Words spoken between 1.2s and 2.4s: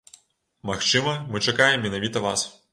мы чакаем менавіта